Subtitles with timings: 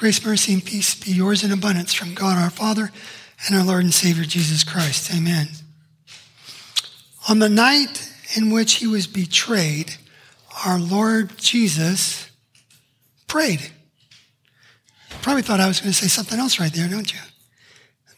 [0.00, 2.90] Grace, mercy, and peace be yours in abundance from God our Father
[3.46, 5.14] and our Lord and Savior Jesus Christ.
[5.14, 5.48] Amen.
[7.28, 9.96] On the night in which he was betrayed,
[10.64, 12.30] our Lord Jesus
[13.28, 13.72] prayed.
[15.20, 17.20] Probably thought I was going to say something else right there, don't you?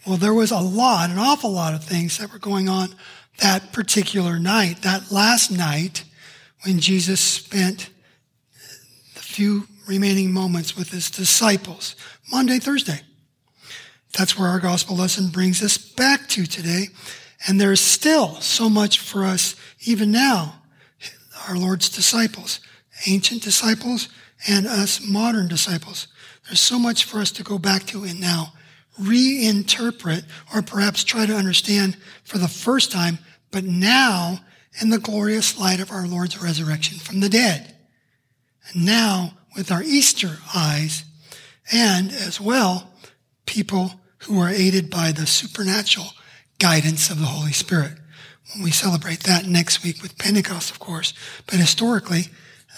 [0.06, 2.94] Well, there was a lot, an awful lot of things that were going on
[3.38, 6.04] that particular night, that last night
[6.64, 7.90] when Jesus spent
[9.14, 11.96] the few remaining moments with his disciples,
[12.30, 13.00] Maundy, Thursday.
[14.16, 16.88] That's where our gospel lesson brings us back to today.
[17.48, 20.62] And there's still so much for us, even now,
[21.48, 22.60] our Lord's disciples,
[23.06, 24.08] ancient disciples,
[24.46, 26.08] and us modern disciples.
[26.46, 28.52] There's so much for us to go back to and now
[29.00, 33.18] reinterpret or perhaps try to understand for the first time,
[33.50, 34.40] but now
[34.80, 37.74] in the glorious light of our Lord's resurrection from the dead.
[38.68, 41.04] And now with our Easter eyes,
[41.72, 42.90] and as well,
[43.46, 46.06] people who are aided by the supernatural
[46.58, 47.92] guidance of the Holy Spirit.
[48.54, 51.14] When we celebrate that next week with Pentecost, of course,
[51.46, 52.28] but historically,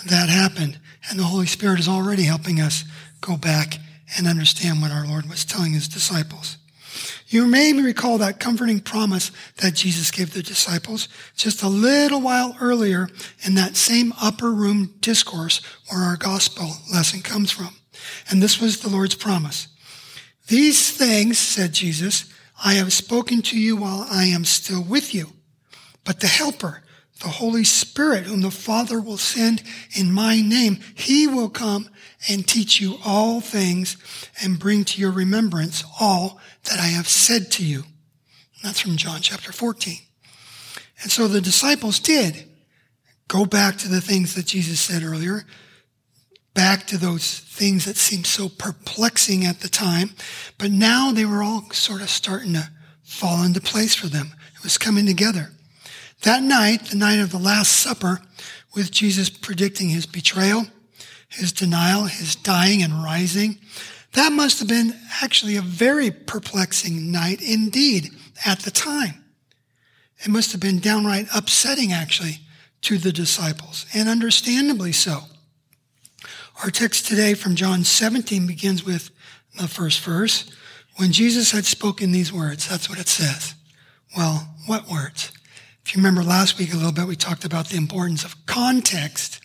[0.07, 2.85] that happened, and the Holy Spirit is already helping us
[3.21, 3.79] go back
[4.17, 6.57] and understand what our Lord was telling his disciples.
[7.27, 12.57] You may recall that comforting promise that Jesus gave the disciples just a little while
[12.61, 13.09] earlier
[13.45, 17.75] in that same upper room discourse where our gospel lesson comes from.
[18.31, 19.69] And this was the Lord's promise.
[20.49, 22.31] These things, said Jesus,
[22.63, 25.33] I have spoken to you while I am still with you.
[26.05, 26.83] But the helper,
[27.21, 29.63] the Holy Spirit, whom the Father will send
[29.97, 31.89] in my name, he will come
[32.29, 33.97] and teach you all things
[34.43, 37.85] and bring to your remembrance all that I have said to you.
[38.63, 39.99] That's from John chapter 14.
[41.03, 42.45] And so the disciples did
[43.29, 45.45] go back to the things that Jesus said earlier,
[46.55, 50.11] back to those things that seemed so perplexing at the time,
[50.59, 52.71] but now they were all sort of starting to
[53.03, 54.33] fall into place for them.
[54.57, 55.51] It was coming together.
[56.25, 58.21] That night, the night of the Last Supper,
[58.75, 60.65] with Jesus predicting his betrayal,
[61.29, 63.59] his denial, his dying and rising,
[64.13, 68.11] that must have been actually a very perplexing night indeed
[68.47, 69.23] at the time.
[70.25, 72.39] It must have been downright upsetting, actually,
[72.83, 75.21] to the disciples, and understandably so.
[76.63, 79.11] Our text today from John 17 begins with
[79.61, 80.51] the first verse.
[80.97, 83.55] When Jesus had spoken these words, that's what it says.
[84.17, 85.31] Well, what words?
[85.85, 89.41] If you remember last week a little bit, we talked about the importance of context.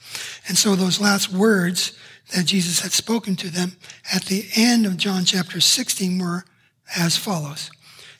[0.47, 1.97] And so those last words
[2.33, 3.75] that Jesus had spoken to them
[4.13, 6.45] at the end of John chapter 16 were
[6.95, 7.69] as follows.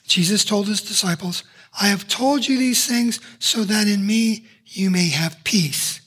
[0.06, 1.44] Jesus told his disciples,
[1.80, 6.00] I have told you these things so that in me you may have peace.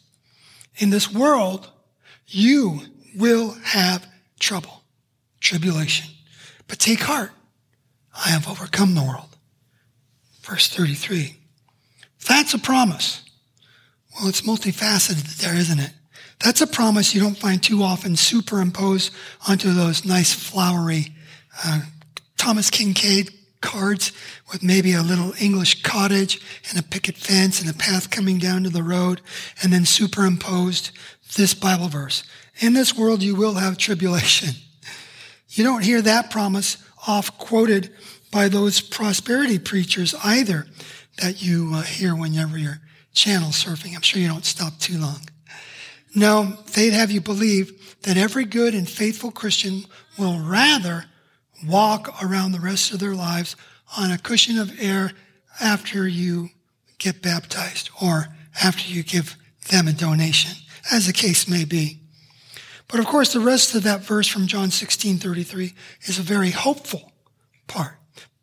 [0.78, 1.70] In this world,
[2.28, 2.82] you
[3.16, 4.08] will have
[4.40, 4.84] trouble,
[5.40, 6.14] tribulation.
[6.68, 7.32] But take heart.
[8.14, 9.38] I have overcome the world.
[10.42, 11.38] Verse 33.
[12.28, 13.22] That's a promise.
[14.16, 15.92] Well, it's multifaceted there, isn't it?
[16.44, 19.14] That's a promise you don't find too often superimposed
[19.48, 21.14] onto those nice flowery
[21.64, 21.82] uh,
[22.38, 24.12] Thomas Kinkade cards
[24.52, 28.64] with maybe a little English cottage and a picket fence and a path coming down
[28.64, 29.22] to the road,
[29.62, 30.92] and then superimposed
[31.38, 32.24] this Bible verse.
[32.60, 34.56] In this world you will have tribulation.
[35.50, 37.94] You don't hear that promise off quoted
[38.32, 40.68] by those prosperity preachers either
[41.22, 42.82] that you uh, hear whenever you're
[43.14, 43.96] channel surfing.
[43.96, 45.22] I'm sure you don't stop too long.
[46.16, 49.86] No, they'd have you believe that every good and faithful Christian
[50.18, 51.06] will rather
[51.66, 53.56] walk around the rest of their lives
[53.98, 55.12] on a cushion of air
[55.60, 56.50] after you
[56.98, 58.28] get baptized or
[58.62, 59.36] after you give
[59.70, 60.56] them a donation,
[60.92, 62.00] as the case may be.
[62.88, 65.74] But of course, the rest of that verse from John 16, 33
[66.04, 67.12] is a very hopeful
[67.68, 67.94] part.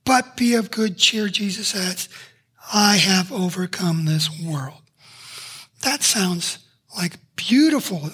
[0.04, 2.09] But be of good cheer, Jesus adds,
[2.72, 4.82] I have overcome this world.
[5.82, 6.58] That sounds
[6.97, 8.10] like beautiful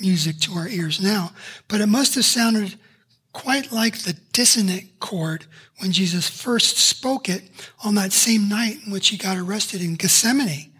[0.00, 1.32] music to our ears now,
[1.68, 2.76] but it must have sounded
[3.32, 5.44] quite like the dissonant chord
[5.78, 7.44] when Jesus first spoke it
[7.84, 10.72] on that same night in which he got arrested in Gethsemane.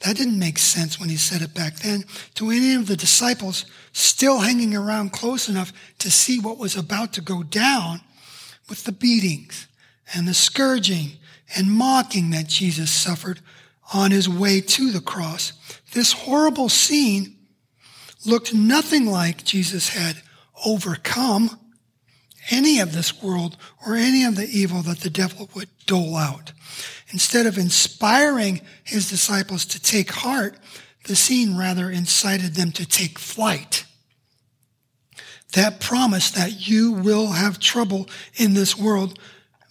[0.00, 2.04] That didn't make sense when he said it back then
[2.34, 7.12] to any of the disciples still hanging around close enough to see what was about
[7.14, 8.00] to go down
[8.68, 9.68] with the beatings
[10.12, 11.12] and the scourging
[11.54, 13.40] and mocking that Jesus suffered
[13.92, 15.52] on his way to the cross.
[15.92, 17.36] This horrible scene
[18.24, 20.16] looked nothing like Jesus had
[20.64, 21.58] overcome
[22.50, 23.56] any of this world
[23.86, 26.52] or any of the evil that the devil would dole out.
[27.10, 30.56] Instead of inspiring his disciples to take heart,
[31.04, 33.84] the scene rather incited them to take flight.
[35.52, 39.18] that promise that you will have trouble in this world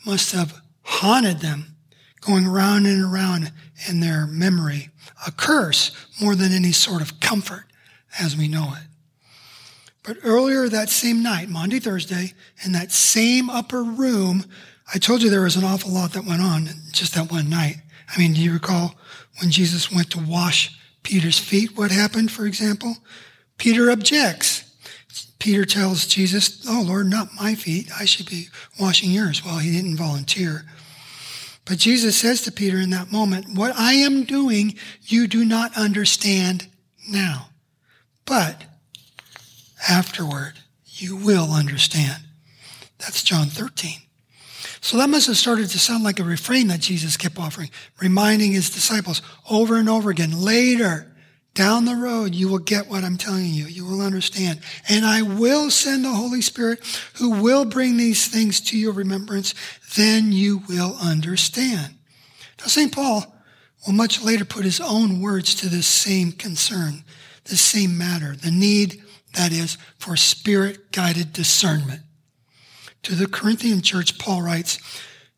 [0.06, 1.76] must have haunted them,
[2.22, 3.52] going around and around
[3.90, 4.90] in their memory.
[5.28, 5.92] A curse
[6.22, 7.66] more than any sort of comfort
[8.20, 8.88] as we know it.
[10.04, 12.34] But earlier that same night, Maundy, Thursday,
[12.64, 14.46] in that same upper room,
[14.94, 17.78] I told you there was an awful lot that went on just that one night.
[18.16, 18.94] I mean, do you recall
[19.42, 21.76] when Jesus went to wash Peter's feet?
[21.76, 22.98] What happened, for example?
[23.58, 24.64] Peter objects.
[25.40, 27.90] Peter tells Jesus, Oh Lord, not my feet.
[28.00, 28.48] I should be
[28.80, 29.44] washing yours.
[29.44, 30.66] Well, he didn't volunteer.
[31.66, 35.76] But Jesus says to Peter in that moment, What I am doing, you do not
[35.76, 36.68] understand
[37.10, 37.50] now.
[38.26, 38.64] But
[39.90, 40.54] afterward,
[40.86, 42.24] you will understand.
[43.00, 44.00] That's John 13.
[44.82, 48.52] So that must have started to sound like a refrain that Jesus kept offering, reminding
[48.52, 50.40] his disciples over and over again.
[50.40, 51.15] Later,
[51.56, 53.66] down the road, you will get what I'm telling you.
[53.66, 54.60] You will understand.
[54.88, 56.80] And I will send the Holy Spirit
[57.16, 59.56] who will bring these things to your remembrance.
[59.96, 61.96] Then you will understand.
[62.60, 62.94] Now, St.
[62.94, 63.34] Paul
[63.88, 67.06] will much later put his own words to this same concern,
[67.46, 69.02] this same matter, the need,
[69.34, 72.02] that is, for spirit guided discernment.
[73.04, 74.80] To the Corinthian church, Paul writes,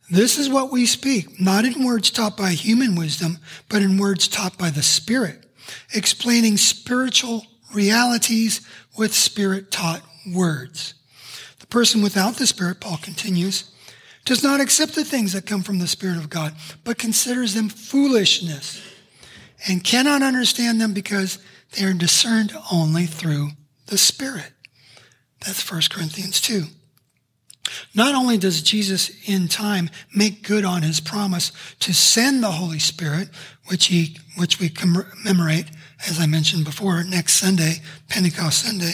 [0.10, 3.38] This is what we speak, not in words taught by human wisdom,
[3.70, 5.47] but in words taught by the Spirit
[5.94, 8.62] explaining spiritual realities
[8.98, 10.02] with spirit taught
[10.34, 10.94] words.
[11.60, 13.72] The person without the Spirit, Paul continues,
[14.26, 16.54] does not accept the things that come from the Spirit of God,
[16.84, 18.82] but considers them foolishness
[19.68, 21.40] and cannot understand them because
[21.72, 23.50] they are discerned only through
[23.88, 24.52] the Spirit.
[25.46, 26.64] That's 1 Corinthians 2.
[27.94, 32.80] Not only does Jesus in time make good on his promise to send the Holy
[32.80, 33.30] Spirit,
[33.68, 35.66] which he, which we commemorate,
[36.08, 37.76] as I mentioned before, next Sunday,
[38.08, 38.94] Pentecost Sunday,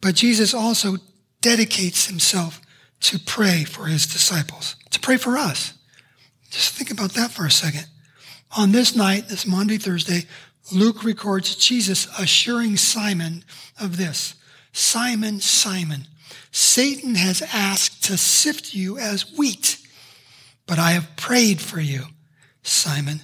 [0.00, 0.96] but Jesus also
[1.40, 2.60] dedicates himself
[3.00, 5.74] to pray for his disciples, to pray for us.
[6.50, 7.86] Just think about that for a second.
[8.56, 10.26] On this night, this Maundy, Thursday,
[10.72, 13.44] Luke records Jesus assuring Simon
[13.80, 14.34] of this.
[14.72, 16.06] Simon, Simon,
[16.50, 19.78] Satan has asked to sift you as wheat,
[20.66, 22.04] but I have prayed for you,
[22.62, 23.22] Simon.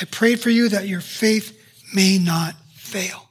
[0.00, 1.56] I prayed for you that your faith
[1.94, 3.28] may not fail.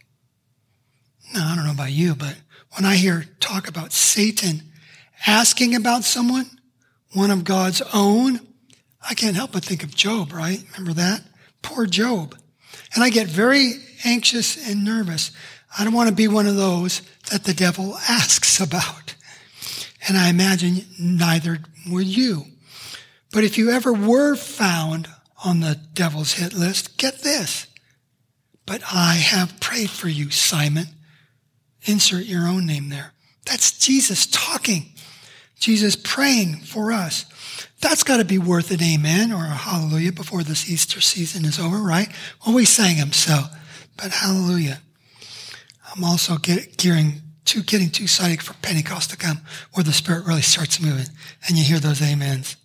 [1.34, 2.36] Now, I don't know about you, but
[2.76, 4.64] when I hear talk about Satan
[5.28, 6.50] asking about someone,
[7.14, 8.40] one of God's own,
[9.08, 10.62] I can't help but think of Job, right?
[10.74, 11.22] Remember that?
[11.62, 12.36] Poor Job.
[12.94, 13.74] And I get very
[14.04, 15.32] anxious and nervous.
[15.78, 17.02] I don't want to be one of those
[17.32, 19.15] that the devil asks about.
[20.08, 21.60] And I imagine neither
[21.90, 22.46] would you.
[23.32, 25.08] But if you ever were found
[25.44, 27.68] on the devil's hit list, get this.
[28.66, 30.88] But I have prayed for you, Simon.
[31.86, 33.14] Insert your own name there.
[33.46, 34.94] That's Jesus talking.
[35.60, 37.26] Jesus praying for us.
[37.82, 41.60] That's got to be worth an amen or a hallelujah before this Easter season is
[41.60, 42.10] over, right?
[42.46, 43.44] Well, we sang them so,
[43.98, 44.82] but hallelujah.
[45.94, 49.42] I'm also get, gearing too getting too excited for Pentecost to come,
[49.74, 51.08] where the Spirit really starts moving,
[51.48, 52.58] and you hear those amens.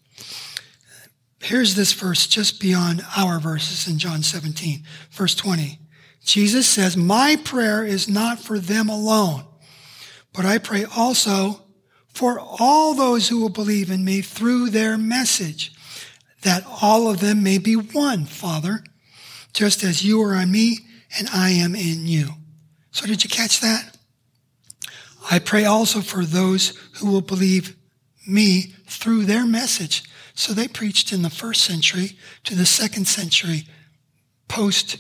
[1.43, 5.79] Here's this verse just beyond our verses in John 17, verse 20.
[6.23, 9.45] Jesus says, My prayer is not for them alone,
[10.33, 11.63] but I pray also
[12.09, 15.73] for all those who will believe in me through their message,
[16.43, 18.85] that all of them may be one, Father,
[19.53, 20.79] just as you are in me
[21.19, 22.29] and I am in you.
[22.91, 23.97] So did you catch that?
[25.29, 27.77] I pray also for those who will believe
[28.27, 30.05] me through their message.
[30.35, 33.65] So they preached in the first century to the second century
[34.49, 34.99] post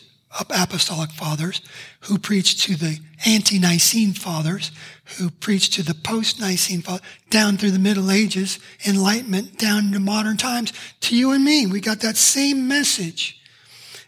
[0.51, 1.61] apostolic fathers
[2.01, 4.71] who preached to the ante-Nicene fathers
[5.19, 10.37] who preached to the post-Nicene fathers down through the Middle Ages, Enlightenment, down into modern
[10.37, 11.67] times to you and me.
[11.67, 13.41] We got that same message.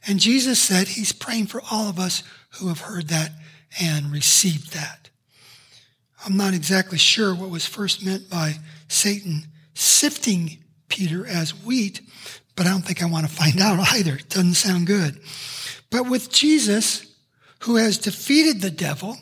[0.07, 2.23] And Jesus said he's praying for all of us
[2.59, 3.33] who have heard that
[3.81, 5.09] and received that.
[6.25, 8.55] I'm not exactly sure what was first meant by
[8.88, 12.00] Satan sifting Peter as wheat,
[12.55, 14.14] but I don't think I want to find out either.
[14.14, 15.21] It doesn't sound good.
[15.91, 17.07] But with Jesus,
[17.61, 19.17] who has defeated the devil,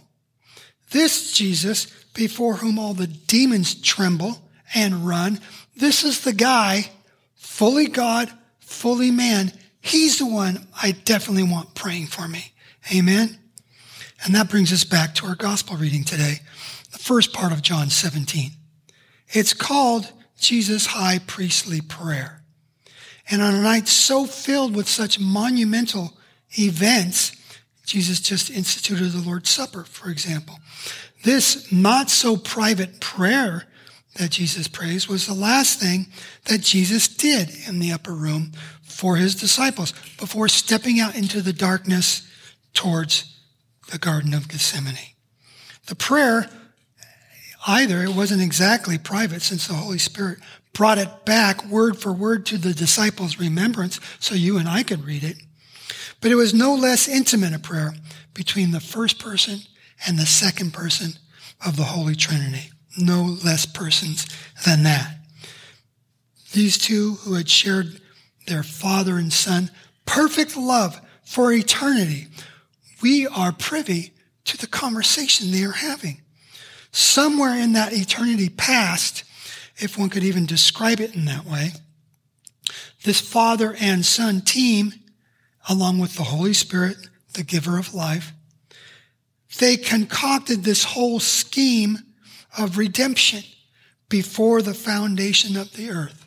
[0.91, 4.39] this Jesus, before whom all the demons tremble
[4.75, 5.41] and run,
[5.77, 6.91] this is the guy,
[7.37, 8.31] fully God,
[8.61, 9.53] fully man.
[9.81, 12.53] He's the one I definitely want praying for me.
[12.95, 13.39] Amen.
[14.25, 16.41] And that brings us back to our gospel reading today
[16.93, 18.53] the first part of John 17.
[19.29, 22.43] It's called Jesus' high priestly prayer.
[23.31, 26.17] And on a night so filled with such monumental
[26.59, 27.37] events,
[27.85, 30.59] Jesus just instituted the Lord's Supper, for example.
[31.23, 33.65] This not so private prayer
[34.17, 36.07] that Jesus prays was the last thing
[36.47, 41.53] that Jesus did in the upper room for his disciples before stepping out into the
[41.53, 42.29] darkness
[42.75, 43.37] towards
[43.91, 45.15] the Garden of Gethsemane.
[45.87, 46.49] The prayer,
[47.67, 50.39] either it wasn't exactly private since the Holy Spirit
[50.73, 55.05] brought it back word for word to the disciples' remembrance so you and I could
[55.05, 55.37] read it,
[56.21, 57.95] but it was no less intimate a prayer
[58.35, 59.61] between the first person
[60.07, 61.13] and the second person
[61.65, 62.71] of the Holy Trinity.
[62.99, 64.27] No less persons
[64.65, 65.17] than that.
[66.53, 68.01] These two who had shared
[68.47, 69.71] their father and son
[70.07, 72.27] perfect love for eternity.
[73.01, 74.13] We are privy
[74.47, 76.21] to the conversation they are having.
[76.93, 79.25] Somewhere in that eternity past,
[79.79, 81.73] if one could even describe it in that way,
[83.05, 84.93] this father and son team,
[85.69, 86.97] along with the Holy Spirit,
[87.35, 88.33] the giver of life,
[89.59, 91.99] they concocted this whole scheme
[92.59, 93.43] of redemption
[94.09, 96.27] before the foundation of the earth.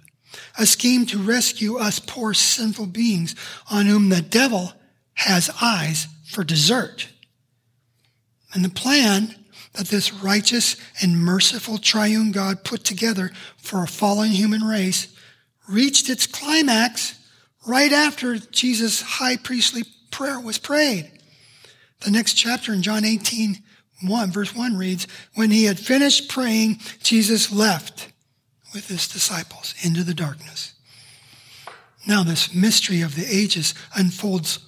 [0.57, 3.35] A scheme to rescue us poor sinful beings
[3.69, 4.73] on whom the devil
[5.15, 7.09] has eyes for dessert.
[8.53, 9.35] And the plan
[9.73, 15.07] that this righteous and merciful triune God put together for a fallen human race
[15.67, 17.19] reached its climax
[17.65, 21.11] right after Jesus' high priestly prayer was prayed.
[22.01, 23.57] The next chapter in John 18,
[24.05, 28.09] 1, verse 1 reads, When he had finished praying, Jesus left
[28.73, 30.73] with his disciples into the darkness.
[32.05, 34.59] Now, this mystery of the ages unfolds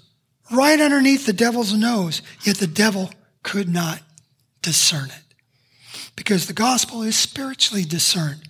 [0.51, 3.11] right underneath the devil's nose, yet the devil
[3.43, 3.99] could not
[4.65, 6.01] discern it.
[6.15, 8.41] Because the gospel is spiritually discerned.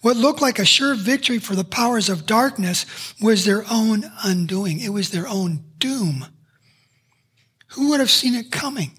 [0.00, 4.80] What looked like a sure victory for the powers of darkness was their own undoing.
[4.80, 6.26] It was their own doom.
[7.68, 8.98] Who would have seen it coming?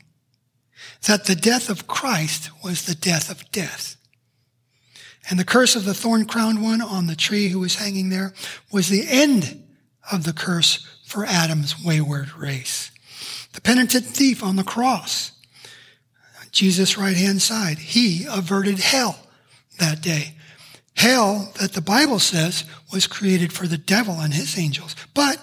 [1.07, 3.97] That the death of Christ was the death of death.
[5.29, 8.33] And the curse of the thorn crowned one on the tree who was hanging there
[8.71, 9.63] was the end
[10.11, 12.91] of the curse for Adam's wayward race.
[13.53, 15.31] The penitent thief on the cross,
[16.51, 19.17] Jesus' right hand side, he averted hell
[19.79, 20.35] that day.
[20.95, 25.39] Hell that the Bible says was created for the devil and his angels, but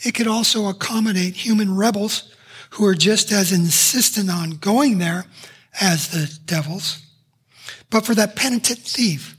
[0.00, 2.34] it could also accommodate human rebels
[2.70, 5.26] who are just as insistent on going there
[5.80, 7.04] as the devils.
[7.90, 9.36] But for that penitent thief,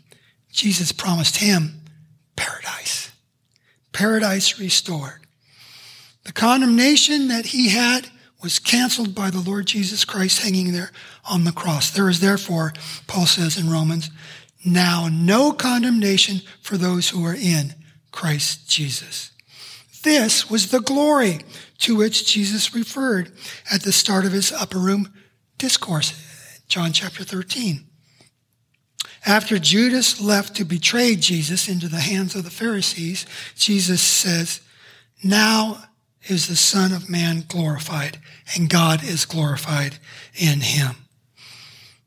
[0.51, 1.81] Jesus promised him
[2.35, 3.11] paradise.
[3.91, 5.25] Paradise restored.
[6.23, 8.07] The condemnation that he had
[8.43, 10.91] was canceled by the Lord Jesus Christ hanging there
[11.29, 11.89] on the cross.
[11.89, 12.73] There is therefore,
[13.07, 14.11] Paul says in Romans,
[14.65, 17.73] now no condemnation for those who are in
[18.11, 19.31] Christ Jesus.
[20.03, 21.39] This was the glory
[21.79, 23.31] to which Jesus referred
[23.71, 25.13] at the start of his upper room
[25.57, 26.13] discourse,
[26.67, 27.85] John chapter 13.
[29.25, 34.59] After Judas left to betray Jesus into the hands of the Pharisees, Jesus says,
[35.23, 35.85] Now
[36.27, 38.19] is the Son of Man glorified,
[38.55, 39.99] and God is glorified
[40.35, 40.95] in him.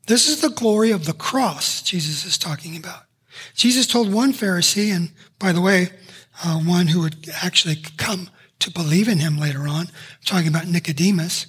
[0.07, 3.03] This is the glory of the cross Jesus is talking about.
[3.53, 5.89] Jesus told one Pharisee, and by the way,
[6.43, 9.87] uh, one who would actually come to believe in him later on,
[10.25, 11.47] talking about Nicodemus.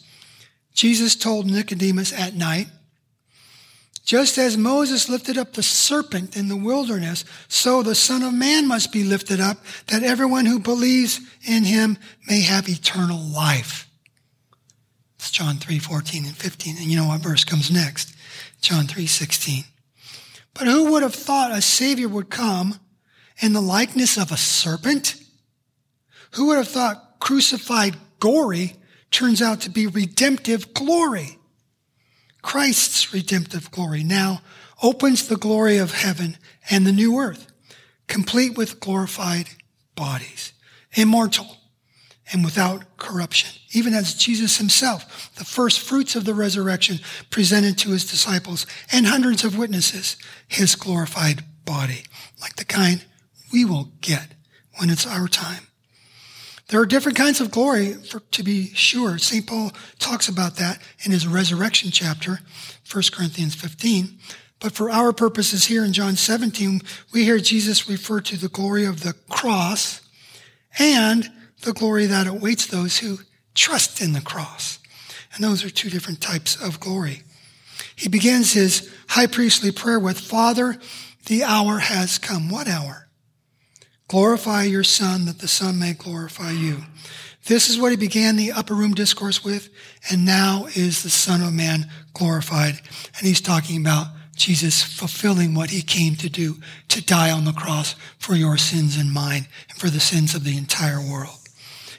[0.75, 2.67] Jesus told Nicodemus at night,
[4.09, 8.67] just as Moses lifted up the serpent in the wilderness, so the Son of Man
[8.67, 13.87] must be lifted up, that everyone who believes in him may have eternal life.
[15.17, 16.79] It's John 3, 14 and 15.
[16.79, 18.15] And you know what verse comes next?
[18.63, 19.65] John 3, 16.
[20.55, 22.81] But who would have thought a Savior would come
[23.43, 25.23] in the likeness of a serpent?
[26.33, 28.77] Who would have thought crucified gory
[29.11, 31.38] turns out to be redemptive glory?
[32.43, 34.43] Christ's redemptive glory now
[34.83, 36.37] opens the glory of heaven
[36.71, 37.51] and the new earth,
[38.07, 39.49] complete with glorified
[39.95, 40.53] bodies,
[40.95, 41.59] immortal
[42.33, 43.51] and without corruption.
[43.73, 49.07] Even as Jesus himself, the first fruits of the resurrection, presented to his disciples and
[49.07, 50.17] hundreds of witnesses
[50.47, 52.03] his glorified body,
[52.41, 53.05] like the kind
[53.53, 54.35] we will get
[54.79, 55.68] when it's our time.
[56.69, 59.17] There are different kinds of glory, for, to be sure.
[59.17, 59.47] St.
[59.47, 62.41] Paul talks about that in his resurrection chapter,
[62.93, 64.19] 1 Corinthians 15.
[64.61, 66.83] But for our purposes here in John 17,
[67.13, 70.03] we hear Jesus refer to the glory of the cross
[70.79, 71.31] and
[71.63, 73.19] the glory that awaits those who
[73.55, 74.79] trust in the cross.
[75.35, 77.23] And those are two different types of glory.
[77.97, 80.79] He begins his high priestly prayer with, Father,
[81.27, 82.51] the hour has come.
[82.51, 83.08] What hour?
[84.09, 86.79] Glorify your Son that the Son may glorify you.
[87.45, 89.71] This is what he began the upper room discourse with,
[90.11, 92.81] and now is the Son of Man glorified.
[93.17, 96.57] And he's talking about Jesus fulfilling what he came to do,
[96.89, 100.45] to die on the cross for your sins and mine, and for the sins of
[100.45, 101.39] the entire world.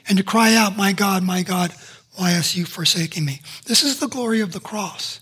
[0.08, 1.72] And to cry out, My God, my God,
[2.16, 3.40] why hast you forsaken me?
[3.66, 5.20] This is the glory of the cross.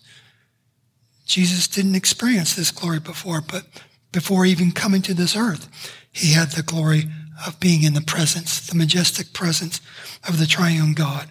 [1.26, 3.64] Jesus didn't experience this glory before, but
[4.12, 5.68] before even coming to this earth,
[6.12, 7.04] he had the glory
[7.46, 9.80] of being in the presence, the majestic presence
[10.26, 11.28] of the triune God.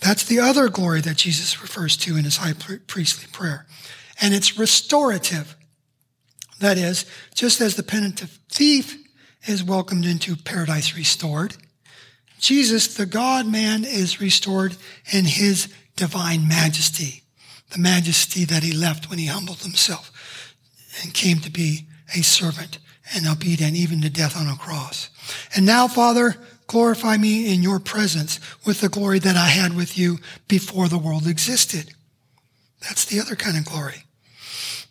[0.00, 2.52] That's the other glory that Jesus refers to in his high
[2.86, 3.66] priestly prayer.
[4.20, 5.56] And it's restorative.
[6.60, 9.02] That is, just as the penitent thief
[9.46, 11.56] is welcomed into paradise restored,
[12.38, 14.76] Jesus, the God man, is restored
[15.10, 17.22] in his divine majesty,
[17.70, 20.54] the majesty that he left when he humbled himself
[21.02, 22.78] and came to be a servant
[23.14, 25.08] and obedient even to death on a cross.
[25.54, 26.36] And now, Father,
[26.66, 30.98] glorify me in your presence with the glory that I had with you before the
[30.98, 31.92] world existed.
[32.80, 34.04] That's the other kind of glory.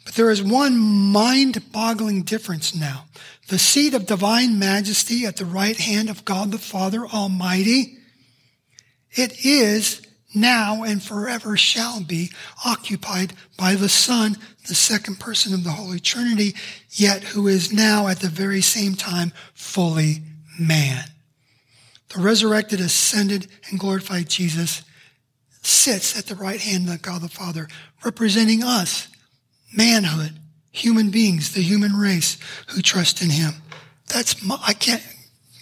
[0.06, 3.06] But there is one mind boggling difference now.
[3.48, 7.98] The seat of divine majesty at the right hand of God the Father Almighty,
[9.12, 10.05] it is
[10.36, 12.32] now and forever shall be
[12.66, 14.38] occupied by the Son,
[14.68, 16.56] the second person of the Holy Trinity,
[16.92, 20.22] yet who is now at the very same time fully
[20.60, 21.06] man.
[22.10, 24.84] The resurrected, ascended, and glorified Jesus
[25.62, 27.68] sits at the right hand of God the Father,
[28.04, 29.08] representing us,
[29.76, 30.40] manhood,
[30.72, 32.38] human beings, the human race
[32.68, 33.54] who trust in him.
[34.08, 35.04] That's my, I can't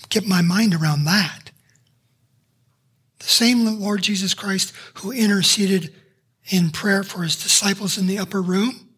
[0.10, 1.42] get my mind around that.
[3.24, 5.96] The same Lord Jesus Christ who interceded
[6.50, 8.89] in prayer for his disciples in the upper room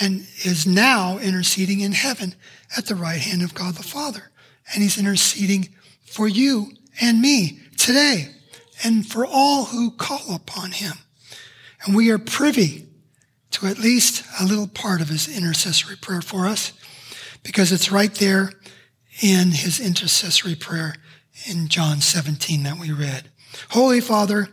[0.00, 2.34] and is now interceding in heaven
[2.78, 4.30] at the right hand of God the Father.
[4.72, 5.68] And he's interceding
[6.06, 8.28] for you and me today
[8.82, 10.94] and for all who call upon him.
[11.84, 12.88] And we are privy
[13.50, 16.72] to at least a little part of his intercessory prayer for us
[17.42, 18.50] because it's right there
[19.20, 20.94] in his intercessory prayer
[21.46, 23.28] in John 17 that we read.
[23.70, 24.48] Holy Father,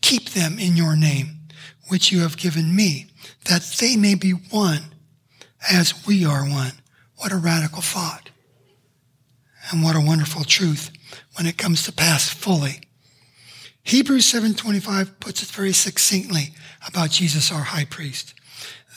[0.00, 1.40] keep them in your name,
[1.88, 3.06] which you have given me,
[3.46, 4.94] that they may be one
[5.70, 6.72] as we are one.
[7.16, 8.30] What a radical thought.
[9.70, 10.90] And what a wonderful truth
[11.36, 12.80] when it comes to pass fully.
[13.82, 16.54] Hebrews 7:25 puts it very succinctly
[16.86, 18.34] about Jesus our high priest.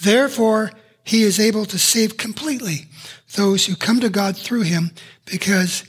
[0.02, 0.72] Therefore,
[1.04, 2.88] he is able to save completely
[3.36, 4.92] those who come to God through him
[5.26, 5.84] because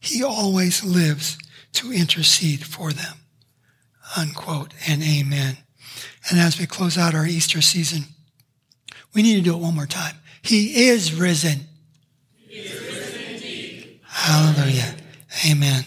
[0.00, 1.38] he always lives
[1.74, 3.18] to intercede for them.
[4.16, 5.58] Unquote and amen.
[6.28, 8.04] And as we close out our Easter season,
[9.14, 10.16] we need to do it one more time.
[10.42, 11.60] He is risen.
[12.48, 14.00] He is risen indeed.
[14.04, 14.96] Hallelujah.
[15.48, 15.84] Amen.